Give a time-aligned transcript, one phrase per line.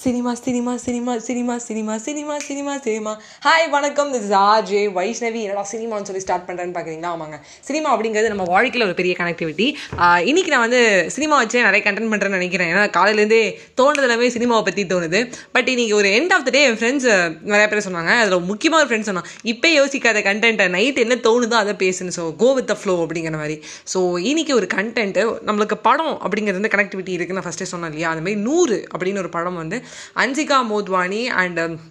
[0.00, 3.10] Cinema cinema cinema cinema cinema cinema cinema cinema.
[3.46, 4.08] Hi வணக்கம்.
[4.12, 5.40] This is RJ Vaishnavi.
[5.46, 7.36] என்னடா சினிமான்னு சொல்லி start பண்ணுறேன்னு பார்க்குறீங்களா ஆமாங்க.
[7.68, 9.66] சினிமா அப்படிங்கிறது நம்ம வாழ்க்கையில் ஒரு பெரிய கனெக்டிவிட்டி
[10.30, 10.80] இன்னைக்கு நான் வந்து
[11.16, 12.70] சினிமா வச்சே நிறைய கண்டென்ட் பண்ணுறேன்னு நினைக்கிறேன்.
[12.72, 13.42] ஏன்னா காலையிலேருந்தே
[14.06, 15.20] எல்லாமே சினிமாவை பற்றி தோணுது.
[15.56, 17.08] பட் இன்னைக்கு ஒரு எண்ட் ஆஃப் த டே என் ஃப்ரெண்ட்ஸ்
[17.52, 18.14] நிறைய பேர் சொன்னாங்க.
[18.22, 19.28] அதில் முக்கியமாக ஒரு ஃப்ரெண்ட்ஸ் சொன்னான்.
[19.54, 22.16] இப்போ யோசிக்காத கண்டென்ட்டை நைட் என்ன தோணுதோ அதை பேசுன்னு.
[22.18, 23.58] So go with the flow அப்படிங்கிற மாதிரி.
[23.94, 24.02] ஸோ
[24.32, 28.10] இன்னைக்கு ஒரு கண்டென்ட்டு நம்மளுக்கு படம் அப்படிங்கிறது வந்து கனெக்டிவிட்டி இருக்குன்னு நான் ஃபஸ்ட்டே சொன்னேன் இல்லையா?
[28.14, 29.80] அந்த மாதிரி நூறு அப்படின்னு ஒரு படம் வந்து
[30.16, 31.90] Anzika Modwani and um,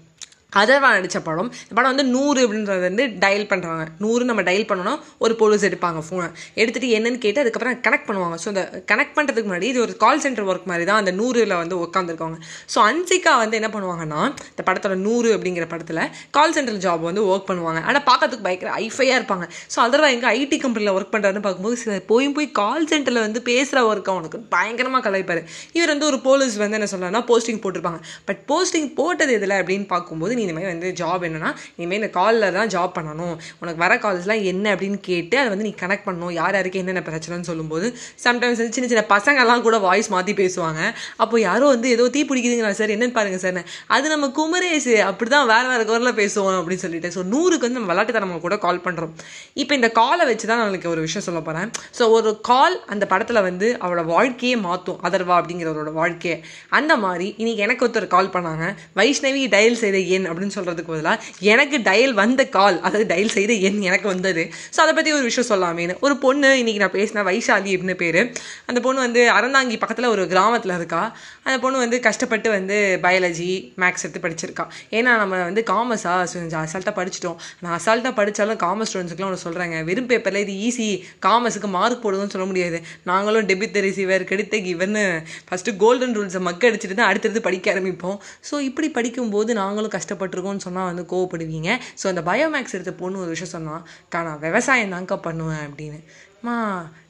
[0.59, 1.49] Atharva நடித்த படம்.
[1.63, 4.93] இந்த படம் வந்து நூறு அப்படின்றது வந்து டயல் பண்ணுறாங்க நூறு நம்ம டயல் பண்ணோன்னா
[5.23, 6.27] ஒரு போலீஸ் எடுப்பாங்க ஃபோனை
[6.61, 8.37] எடுத்துகிட்டு என்னன்னு கேட்டு அதுக்கப்புறம் கனெக்ட் பண்ணுவாங்க.
[8.43, 11.75] ஸோ அந்த கனெக்ட் பண்ணுறதுக்கு முன்னாடி இது ஒரு கால் சென்டர் ஒர்க் மாதிரி தான் அந்த நூறில் வந்து
[11.85, 12.37] உட்காந்துருக்காங்க
[12.73, 16.01] ஸோ அன்சிகா வந்து என்ன பண்ணுவாங்கன்னா இந்த படத்தோட நூறு அப்படிங்கிற படத்தில்
[16.39, 17.81] கால் சென்டர் ஜாப் வந்து ஒர்க் பண்ணுவாங்க.
[17.89, 19.47] ஆனால் பார்க்கறதுக்கு பயங்கர ஐஃபையாக இருப்பாங்க.
[19.75, 23.85] ஸோ அதர்வா எங்கே ஐடி கம்பெனியில் ஒர்க் பண்ணுறாருன்னு பார்க்கும்போது சில போய் போய் கால் சென்டரில் வந்து பேசுகிற
[23.91, 25.41] ஒர்க் அவனுக்கு பயங்கரமாக கலைப்பார்
[25.77, 28.01] இவர் வந்து ஒரு போலீஸ் வந்து என்ன சொல்லலாம்னா போஸ்டிங் போட்டிருப்பாங்க.
[28.29, 32.69] பட் போஸ்டிங் போட்டது எதில் அப்படின்னு பார்க்கும்போது நீ இனிமேல் வந்து ஜாப் என்னன்னா இனிமேல் இந்த காலில் தான்
[32.75, 33.35] ஜாப் பண்ணணும்.
[33.61, 36.33] உனக்கு வர கால்ஸ்லாம் என்ன அப்படின்னு கேட்டு அதை வந்து நீ கனெக்ட் பண்ணணும்.
[36.39, 37.87] யார் யாருக்கு என்னென்ன பிரச்சனைன்னு சொல்லும்போது
[38.25, 40.81] சம்டைம்ஸ் வந்து சின்ன சின்ன பசங்கள்லாம் கூட வாய்ஸ் மாற்றி பேசுவாங்க.
[41.23, 43.59] அப்போ யாரோ வந்து ஏதோ தீ பிடிக்குதுங்களா சார் என்னன்னு பாருங்கள் சார்
[43.95, 47.11] அது நம்ம குமரேசு அப்படி தான் வேறு வேறு குரலில் பேசுவோம் அப்படின்னு சொல்லிட்டு.
[47.15, 49.13] ஸோ நூறுக்கு வந்து நம்ம விளாட்டுத்தனமாக கூட கால் பண்ணுறோம்
[49.61, 53.41] இப்போ இந்த காலை வச்சு தான் நம்மளுக்கு ஒரு விஷயம் சொல்ல போகிறேன் ஸோ ஒரு கால் அந்த படத்தில்
[53.49, 56.37] வந்து அவளோட வாழ்க்கையே மாற்றும் அதர்வா அப்படிங்கிறவரோட வாழ்க்கையை.
[56.77, 58.65] அந்த மாதிரி இன்னைக்கு எனக்கு ஒருத்தர் கால் பண்ணாங்க.
[58.99, 61.17] வைஷ்ணவி டயல் செய்த என் அப்படின்னு சொல்கிறதுக்கு பதிலாக
[61.53, 64.43] எனக்கு டயல் வந்த கால் அதாவது டயல் செய்த எண் எனக்கு வந்தது.
[64.75, 68.21] ஸோ அதை பற்றி ஒரு விஷயம் சொல்லாமேன்னு ஒரு பொண்ணு இன்றைக்கி நான் பேசினேன் வைஷாலி அப்படின்னு பேர்.
[68.69, 71.03] அந்த பொண்ணு வந்து அறந்தாங்கி பக்கத்தில் ஒரு கிராமத்தில் இருக்கா.
[71.47, 73.51] அந்த பொண்ணு வந்து கஷ்டப்பட்டு வந்து பயாலஜி
[73.83, 74.65] மேக்ஸ் எடுத்து படிச்சிருக்கா.
[74.97, 77.37] ஏன்னா நம்ம வந்து காமர்ஸாக அசால்ட்டாக படிச்சிட்டோம்.
[77.63, 80.87] நான் அசால்ட்டாக படித்தாலும் காமர்ஸ் ஸ்டூடெண்ட்ஸுக்குலாம் ஒன்று சொல்கிறாங்க வெறும் பேப்பரில் இது ஈஸி
[81.25, 82.77] காமர்ஸுக்கு மார்க் போடுதுன்னு சொல்ல முடியாது.
[83.09, 85.03] நாங்களும் டெபிட் ரிசீவர் கெடுத்த கிவர்னு
[85.49, 88.17] ஃபஸ்ட்டு கோல்டன் ரூல்ஸை மக்க அடிச்சுட்டு தான் அடுத்தடுத்து படிக்க ஆரம்பிப்போம்.
[88.49, 91.69] ஸோ இப்படி படிக்கும்போது நாங்களும் கஷ்டப்பட்டிருக்கோம்னு சொன்னால் வந்து கோவப்படுவீங்க.
[92.01, 93.83] ஸோ அந்த பயோமேக்ஸ் எடுத்த பொண்ணு ஒரு விஷயம் சொன்னால்
[94.13, 95.99] கா நான் விவசாயம் தான்க்கா பண்ணுவேன் அப்படின்னு.
[96.45, 96.55] மா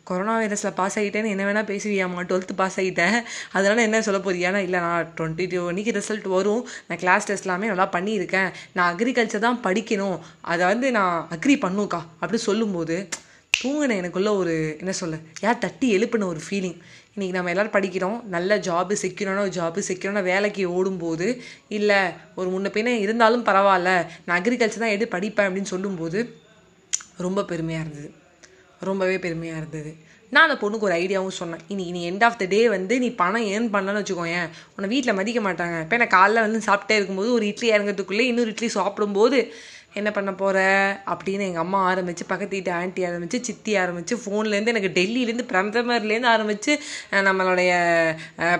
[0.09, 2.21] கொரோனா வைரஸில் பாஸ் ஆகிட்டேன்னு என்ன வேணால் பேசுவியாம்மா?
[2.29, 3.17] டுவெல்த்து பாஸ் ஆகிட்டேன்.
[3.57, 6.63] அதனால் என்ன சொல்ல போறியானா இல்லை நான் டுவெண்ட்டி டூ மணிக்கு ரிசல்ட் வரும்.
[6.87, 8.49] நான் கிளாஸ் டெஸ்ட் எல்லாமே நல்லா பண்ணியிருக்கேன்.
[8.77, 10.17] நான் அக்ரிகல்ச்சர் தான் படிக்கணும்.
[10.53, 12.97] அதை வந்து நான் அக்ரி பண்ணுக்கா அப்படி சொல்லும்போது
[13.53, 16.77] தூங்கின எனக்குள்ள ஒரு என்ன சொல்ல யார் தட்டி எழுப்பின ஒரு ஃபீலிங்
[17.15, 18.23] இன்றைக்கி நம்ம எல்லோரும் படிக்கிறோம்.
[18.23, 21.97] நல்ல ஜாபு செக்யூரான ஒரு ஜாபு செக்யூரான வேலைக்கு ஓடும்போது இல்லை
[22.35, 23.89] ஒரு முன்ன பின்ன இருந்தாலும் பரவாயில்ல
[24.25, 26.19] நான் அக்ரிகல்ச்சர் தான் எடுத்து படிப்பேன் அப்படின்னு சொல்லும்போது
[27.17, 28.13] ரொம்ப பெருமையாக இருந்தது.
[28.79, 29.91] ரொம்பவே பெருமையாக இருந்தது.
[30.29, 31.59] நான் அந்த பொண்ணுக்கு ஒரு ஐடியாவும் சொன்னேன்.
[31.67, 34.49] இனி நீ எண்ட் ஆஃப் த டே வந்து நீ பணம் ஏர்ன் பண்ணலன்னு வச்சுக்கோயேன்.
[34.75, 35.81] உன்னை வீட்டில் மதிக்க மாட்டாங்க.
[35.81, 39.53] இப்போ நான் காலைல வந்து சாப்பிட்டே இருக்கும்போது ஒரு இட்லி இறங்கிறதுக்குள்ளே இன்னொரு இட்லி சாப்பிடும்போது
[39.99, 40.59] என்ன பண்ண போகிற
[41.13, 46.73] அப்படின்னு எங்கள் அம்மா ஆரம்பித்து பக்கத்து வீட்டு ஆண்டி ஆரம்பித்து சித்தி ஆரம்பித்து ஃபோன்லேருந்து எனக்கு டெல்லியிலேருந்து பிரதமர்லேருந்து ஆரம்பித்து
[47.27, 47.71] நம்மளுடைய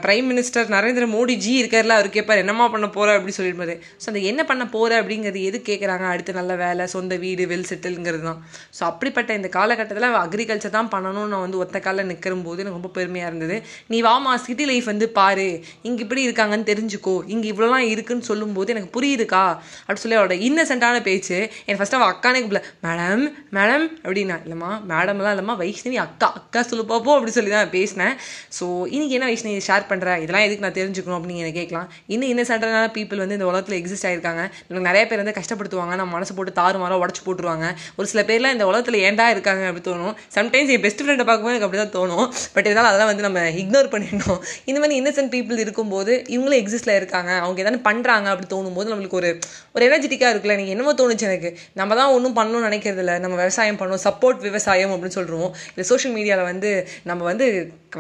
[0.06, 4.24] பிரைம் மினிஸ்டர் நரேந்திர மோடி ஜி இருக்கார்ல அவர் கேட்பார் என்னம்மா பண்ண போகிற அப்படின்னு சொல்லியிருப்பாரு ஸோ அந்த
[4.31, 8.42] என்ன பண்ண போகிற அப்படிங்கிறது எது கேட்குறாங்க அடுத்து நல்ல வேலை சொந்த வீடு வெல் செட்டில்ங்கிறது தான்.
[8.78, 12.92] ஸோ அப்படிப்பட்ட இந்த காலகட்டத்தில் அக்ரிகல்ச்சர் தான் பண்ணணும்னு நான் வந்து ஒத்த காலில் நிற்கிற போது எனக்கு ரொம்ப
[13.00, 13.56] பெருமையாக இருந்தது.
[13.94, 15.48] நீ வாமா சிட்டி லைஃப் வந்து பாரு.
[15.88, 17.16] இங்கே இப்படி இருக்காங்கன்னு தெரிஞ்சுக்கோ.
[17.34, 19.46] இங்கே இவ்வளோலாம் இருக்குன்னு சொல்லும்போது எனக்கு புரியுதுக்கா?
[19.86, 21.37] அப்படின்னு சொல்லி அவரோட இன்னசென்ட்டான பேச்சு பேச்சு
[21.69, 23.23] என் ஃபஸ்ட்டு அவள் அக்கானே கூப்பிடல மேடம்
[23.57, 28.13] மேடம் அப்படின்னா இல்லைம்மா மேடம்லாம் இல்லைம்மா வைஷ்ணவி அக்கா அக்கா சொல்லு பார்ப்போம் அப்படி சொல்லி தான் பேசினேன்.
[28.57, 28.65] ஸோ
[28.95, 31.87] இன்னைக்கு என்ன வைஷ்ணவி ஷேர் பண்ணுற இதெல்லாம் எதுக்கு நான் தெரிஞ்சுக்கணும் அப்படின்னு எனக்கு கேட்கலாம்.
[32.13, 34.43] இன்னும் இன்னசென்டான பீப்புள் வந்து இந்த உலகத்தில் எக்ஸிஸ்ட் ஆயிருக்காங்க.
[34.67, 35.93] எனக்கு நிறைய பேர் வந்து கஷ்டப்படுத்துவாங்க.
[36.01, 37.67] நம்ம மனசு போட்டு தாறு மாற உடச்சு போட்டுருவாங்க.
[37.97, 40.15] ஒரு சில பேர்லாம் இந்த உலகத்தில் ஏண்டா இருக்காங்க அப்படி தோணும்.
[40.38, 42.25] சம்டைம்ஸ் என் பெஸ்ட் ஃப்ரெண்டை பார்க்கும்போது எனக்கு அப்படி தான் தோணும்.
[42.55, 44.41] பட் இருந்தாலும் அதெல்லாம் வந்து நம்ம இக்னோர் பண்ணிடணும்.
[44.69, 47.31] இந்த மாதிரி இன்னசென்ட் பீப்புள் இருக்கும்போது இவங்களும் எக்ஸிஸ்டில் இருக்காங்க.
[47.43, 49.29] அவங்க எதாவது பண்ணுறாங்க அப்படி தோணும் போது நம்மளுக்கு ஒரு
[49.75, 50.57] ஒரு எனர்ஜெட்டிக்காக இருக்குல்ல.
[50.61, 51.49] நீங்கள் என்னமோ தோணுச்சு எனக்கு.
[51.79, 53.16] நம்ம தான் ஒன்றும் பண்ணணும்னு நினைக்கிறது இல்லை.
[53.23, 56.69] நம்ம விவசாயம் பண்ணுவோம் சப்போர்ட் விவசாயம் அப்படின்னு சொல்கிறோம் இல்லை சோஷியல் மீடியாவில் வந்து
[57.09, 57.45] நம்ம வந்து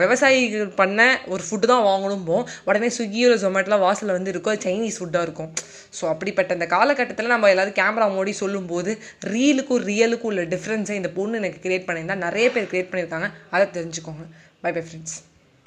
[0.03, 0.99] விவசாயிகள் பண்ண
[1.33, 2.35] ஒரு ஃபுட்டு தான் வாங்கணும் போ
[2.67, 5.49] உடனே ஸ்விக்கியோ ஜொமேட்டோலாம் வாசலில் வந்து இருக்கும் சைனீஸ் ஃபுட்டாக இருக்கும்.
[5.97, 8.93] ஸோ அப்படிப்பட்ட இந்த காலகட்டத்தில் நம்ம எல்லாரும் கேமரா மோடி சொல்லும்போது
[9.33, 13.29] ரீலுக்கும் ரியலுக்கும் உள்ள டிஃப்ரென்ஸை இந்த பொண்ணு எனக்கு கிரியேட் பண்ணியிருந்தா நிறைய பேர் கிரியேட் பண்ணியிருக்காங்க.
[13.55, 14.25] அதை தெரிஞ்சுக்கோங்க.
[14.65, 15.17] By bye friends